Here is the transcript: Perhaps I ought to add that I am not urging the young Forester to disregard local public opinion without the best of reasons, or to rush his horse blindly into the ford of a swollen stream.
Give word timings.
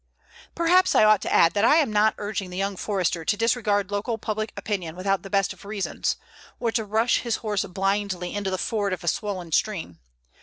Perhaps 0.55 0.95
I 0.95 1.03
ought 1.03 1.21
to 1.21 1.31
add 1.31 1.53
that 1.53 1.63
I 1.63 1.75
am 1.75 1.93
not 1.93 2.15
urging 2.17 2.49
the 2.49 2.57
young 2.57 2.75
Forester 2.75 3.23
to 3.23 3.37
disregard 3.37 3.91
local 3.91 4.17
public 4.17 4.51
opinion 4.57 4.95
without 4.95 5.21
the 5.21 5.29
best 5.29 5.53
of 5.53 5.63
reasons, 5.63 6.15
or 6.59 6.71
to 6.71 6.83
rush 6.85 7.19
his 7.19 7.35
horse 7.45 7.65
blindly 7.65 8.33
into 8.33 8.49
the 8.49 8.57
ford 8.57 8.93
of 8.93 9.03
a 9.03 9.07
swollen 9.07 9.51
stream. 9.51 9.99